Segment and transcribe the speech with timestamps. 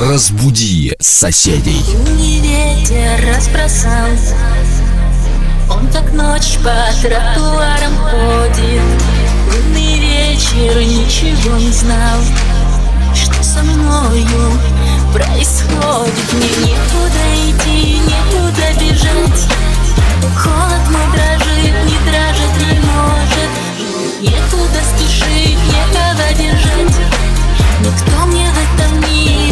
[0.00, 1.84] Разбуди соседей.
[2.16, 4.08] Не ветер разбросал,
[5.68, 6.72] он как ночь по
[7.02, 8.80] тротуарам ходит.
[9.52, 12.18] Лунный вечер ничего не знал,
[13.14, 14.58] что со мною
[15.12, 16.32] происходит.
[16.32, 19.48] Мне некуда идти, некуда бежать.
[20.34, 23.50] Холод мой дрожит, не дрожит, не может
[24.20, 26.96] Некуда спешить, некого держать
[27.80, 29.49] Никто мне в этом мире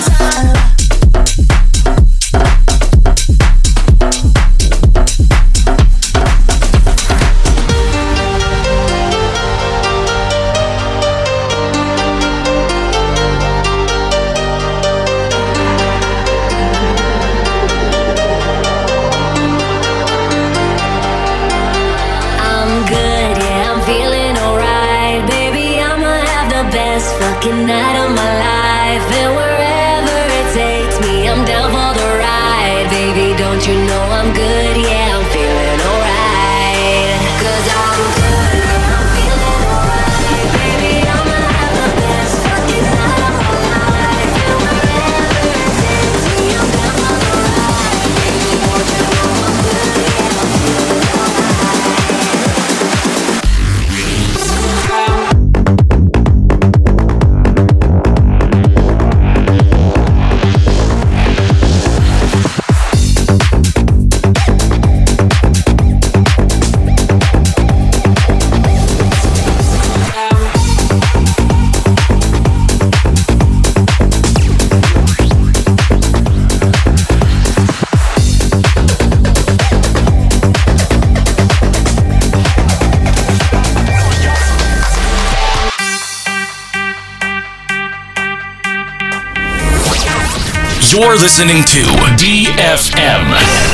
[0.00, 0.79] Time.
[91.00, 91.80] You're listening to
[92.18, 93.69] DFM.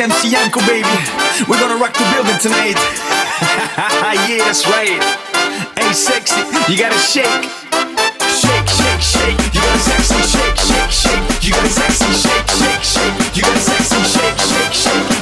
[0.00, 0.88] MC Yanko, baby.
[1.46, 2.80] We're gonna rock the building tonight.
[4.28, 4.96] yeah, that's right.
[5.76, 6.40] Hey, sexy,
[6.72, 7.26] you gotta shake.
[8.40, 9.38] Shake, shake, shake.
[9.52, 11.44] You gotta sexy shake, shake, shake.
[11.44, 13.36] You gotta sexy shake, shake, shake.
[13.36, 15.13] You gotta sexy shake, shake, shake.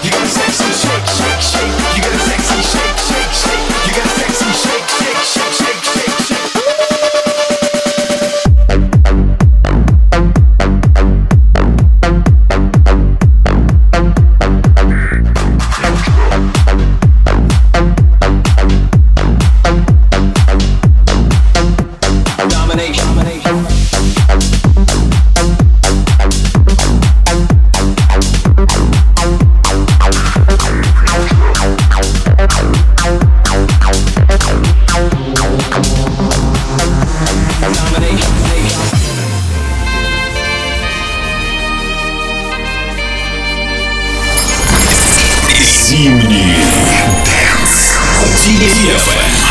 [48.45, 49.42] 今天你也会。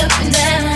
[0.00, 0.75] up and down.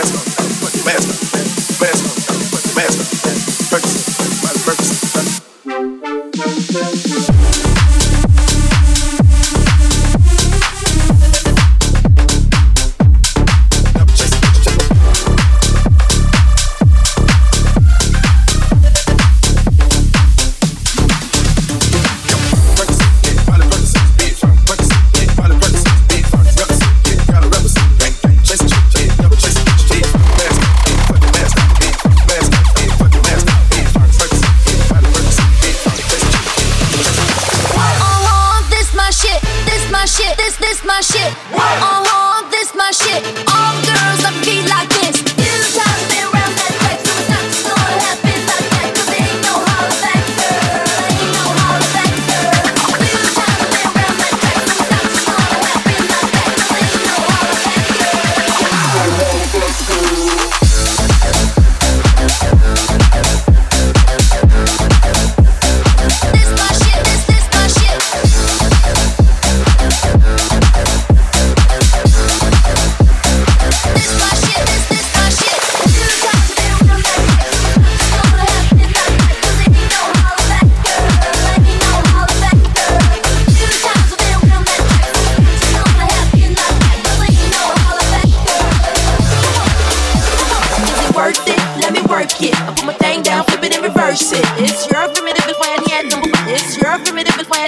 [0.00, 1.27] faster, faster.
[39.98, 40.36] my shit.
[40.36, 41.32] This, this my shit.
[41.50, 43.20] I want this my shit.
[43.50, 43.87] All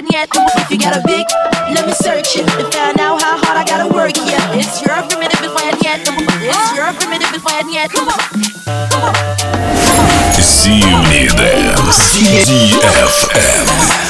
[0.00, 0.04] had
[0.56, 1.26] If you got a big,
[1.74, 4.16] let me search it and find out how hard I gotta work.
[4.16, 5.78] Yeah, it's your primitive if I had
[6.48, 7.66] It's your primitive if I had
[10.40, 11.96] Зимний дэнс.
[12.46, 14.09] DFM.